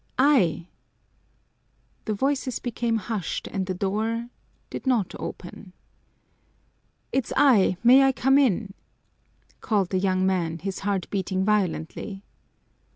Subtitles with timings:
[0.17, 0.67] "I!"
[2.05, 4.29] The voices became hushed and the door
[4.71, 5.73] did not open.
[7.11, 8.73] "It's I, may I come in?"
[9.59, 12.23] called the young man, his heart beating violently.